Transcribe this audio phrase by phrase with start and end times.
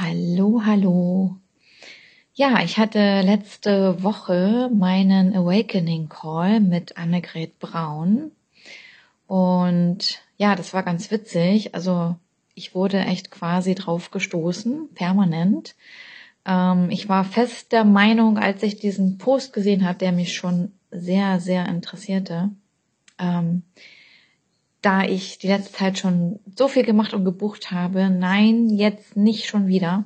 [0.00, 1.38] Hallo, hallo.
[2.32, 8.30] Ja, ich hatte letzte Woche meinen Awakening Call mit Annegret Braun.
[9.26, 11.74] Und ja, das war ganz witzig.
[11.74, 12.14] Also
[12.54, 15.74] ich wurde echt quasi drauf gestoßen, permanent.
[16.46, 20.70] Ähm, ich war fest der Meinung, als ich diesen Post gesehen habe, der mich schon
[20.92, 22.50] sehr, sehr interessierte,
[23.18, 23.64] ähm,
[24.82, 29.46] da ich die letzte Zeit schon so viel gemacht und gebucht habe, nein, jetzt nicht
[29.46, 30.04] schon wieder.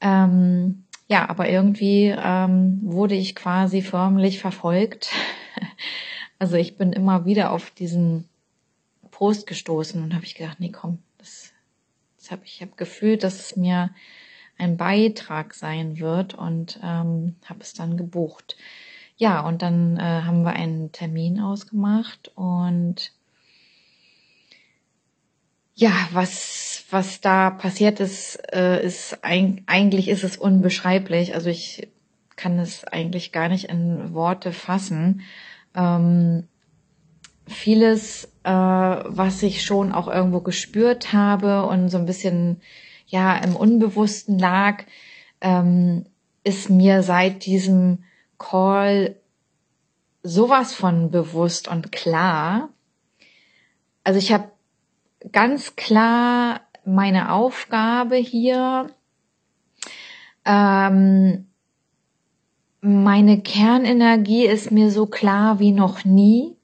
[0.00, 5.10] Ähm, ja, aber irgendwie ähm, wurde ich quasi förmlich verfolgt.
[6.38, 8.28] Also ich bin immer wieder auf diesen
[9.12, 11.52] Post gestoßen und habe ich gedacht, nee, komm, das,
[12.18, 13.90] das habe ich habe gefühlt, dass es mir
[14.58, 18.56] ein Beitrag sein wird und ähm, habe es dann gebucht.
[19.16, 23.12] Ja, und dann äh, haben wir einen Termin ausgemacht und
[25.82, 31.34] ja, was, was da passiert ist, äh, ist ein, eigentlich ist es unbeschreiblich.
[31.34, 31.88] Also ich
[32.36, 35.22] kann es eigentlich gar nicht in Worte fassen.
[35.74, 36.46] Ähm,
[37.48, 42.60] vieles, äh, was ich schon auch irgendwo gespürt habe und so ein bisschen
[43.08, 44.84] ja im Unbewussten lag,
[45.40, 46.06] ähm,
[46.44, 48.04] ist mir seit diesem
[48.38, 49.16] Call
[50.22, 52.68] sowas von bewusst und klar.
[54.04, 54.52] Also ich habe
[55.30, 58.88] ganz klar meine Aufgabe hier,
[60.44, 61.46] ähm,
[62.80, 66.56] meine Kernenergie ist mir so klar wie noch nie.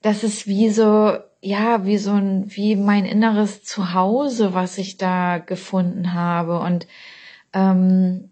[0.00, 5.38] Das ist wie so, ja, wie so ein, wie mein inneres Zuhause, was ich da
[5.38, 6.60] gefunden habe.
[6.60, 6.86] Und
[7.52, 8.30] ähm,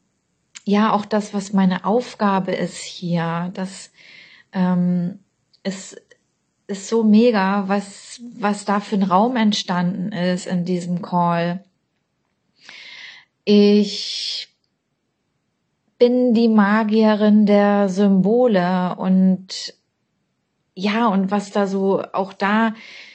[0.64, 3.92] ja, auch das, was meine Aufgabe ist hier, das
[4.52, 5.18] ähm,
[5.62, 6.00] ist
[6.66, 11.64] ist so mega, was, was da für ein Raum entstanden ist in diesem Call.
[13.44, 14.48] Ich
[15.98, 19.74] bin die Magierin der Symbole und
[20.74, 22.74] ja, und was da so auch da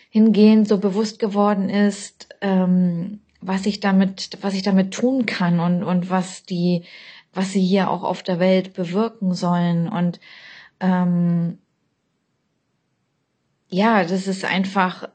[0.10, 5.84] hingehend so bewusst geworden ist, ähm, was ich damit, was ich damit tun kann und,
[5.84, 6.84] und was die,
[7.34, 10.20] was sie hier auch auf der Welt bewirken sollen und
[10.80, 11.60] ähm,
[13.72, 15.08] ja, das ist einfach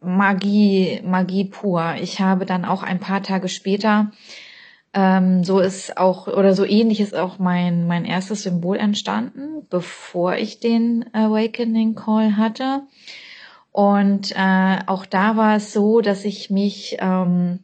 [0.00, 1.94] Magie, Magie pur.
[2.00, 4.10] Ich habe dann auch ein paar Tage später,
[4.94, 10.34] ähm, so ist auch, oder so ähnlich ist auch mein, mein erstes Symbol entstanden, bevor
[10.36, 12.82] ich den Awakening Call hatte.
[13.70, 17.60] Und äh, auch da war es so, dass ich mich ähm,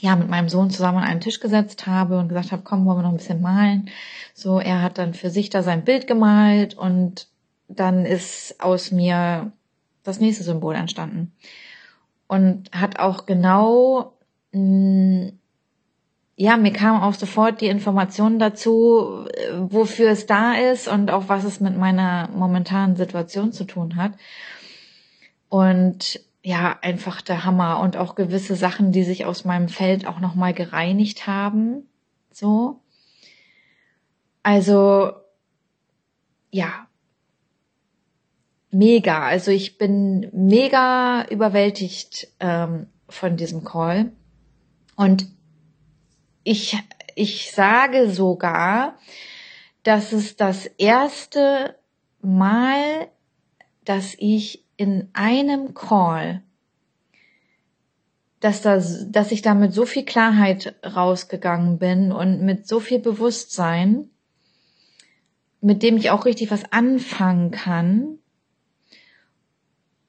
[0.00, 2.98] ja mit meinem Sohn zusammen an einen Tisch gesetzt habe und gesagt habe, komm, wollen
[2.98, 3.90] wir noch ein bisschen malen.
[4.32, 7.28] So, er hat dann für sich da sein Bild gemalt und
[7.68, 9.52] dann ist aus mir
[10.02, 11.32] das nächste Symbol entstanden.
[12.26, 14.14] Und hat auch genau,
[14.52, 15.38] mh, mm,
[16.36, 19.26] ja, mir kam auch sofort die Information dazu,
[19.56, 24.12] wofür es da ist und auch was es mit meiner momentanen Situation zu tun hat.
[25.48, 30.18] Und ja, einfach der Hammer und auch gewisse Sachen, die sich aus meinem Feld auch
[30.18, 31.88] nochmal gereinigt haben.
[32.32, 32.80] So.
[34.42, 35.12] Also,
[36.50, 36.88] ja,
[38.74, 39.22] mega.
[39.22, 44.12] Also ich bin mega überwältigt ähm, von diesem Call.
[44.96, 45.26] Und
[46.42, 46.76] ich,
[47.14, 48.98] ich sage sogar,
[49.82, 51.76] dass es das erste
[52.20, 53.08] Mal,
[53.84, 56.42] dass ich in einem Call,
[58.40, 62.98] dass, das, dass ich da mit so viel Klarheit rausgegangen bin und mit so viel
[62.98, 64.10] Bewusstsein,
[65.60, 68.18] mit dem ich auch richtig was anfangen kann,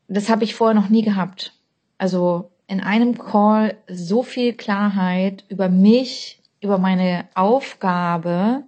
[0.07, 1.53] das habe ich vorher noch nie gehabt.
[1.97, 8.63] Also in einem Call so viel Klarheit über mich, über meine Aufgabe,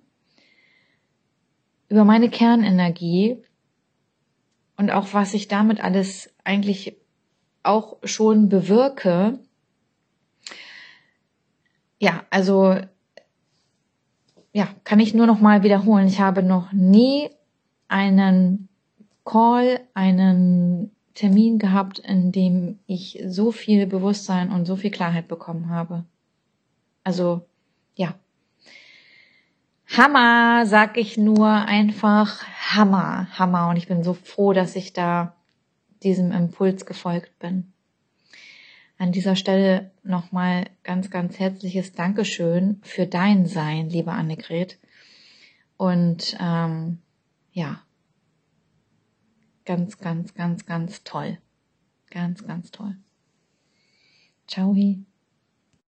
[1.89, 3.43] über meine Kernenergie
[4.77, 6.97] und auch was ich damit alles eigentlich
[7.63, 9.39] auch schon bewirke.
[11.99, 12.75] Ja, also
[14.53, 16.07] ja, kann ich nur noch mal wiederholen.
[16.07, 17.29] Ich habe noch nie
[17.87, 18.69] einen
[19.25, 25.71] Call, einen Termin gehabt, in dem ich so viel Bewusstsein und so viel Klarheit bekommen
[25.71, 26.05] habe.
[27.03, 27.41] Also,
[27.95, 28.13] ja.
[29.87, 33.69] Hammer, sag ich nur einfach Hammer, Hammer.
[33.69, 35.33] Und ich bin so froh, dass ich da
[36.03, 37.73] diesem Impuls gefolgt bin.
[38.99, 44.77] An dieser Stelle nochmal ganz, ganz herzliches Dankeschön für dein Sein, liebe Annegret.
[45.77, 46.99] Und ähm,
[47.53, 47.81] ja,
[49.67, 51.39] Ganz, ganz, ganz, ganz toll.
[52.09, 52.95] Ganz, ganz toll.
[54.47, 54.73] Ciao.